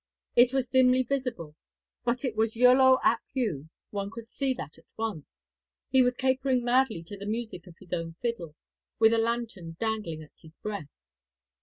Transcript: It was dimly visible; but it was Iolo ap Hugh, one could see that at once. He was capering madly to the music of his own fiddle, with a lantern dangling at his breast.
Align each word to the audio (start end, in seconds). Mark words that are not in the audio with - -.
It 0.35 0.51
was 0.51 0.67
dimly 0.67 1.03
visible; 1.03 1.55
but 2.03 2.25
it 2.25 2.35
was 2.35 2.55
Iolo 2.57 2.97
ap 3.03 3.21
Hugh, 3.35 3.69
one 3.91 4.09
could 4.09 4.25
see 4.25 4.51
that 4.55 4.79
at 4.79 4.85
once. 4.97 5.27
He 5.91 6.01
was 6.01 6.15
capering 6.15 6.63
madly 6.63 7.03
to 7.03 7.15
the 7.15 7.27
music 7.27 7.67
of 7.67 7.77
his 7.77 7.93
own 7.93 8.15
fiddle, 8.19 8.55
with 8.97 9.13
a 9.13 9.19
lantern 9.19 9.77
dangling 9.79 10.23
at 10.23 10.39
his 10.41 10.55
breast. 10.57 11.19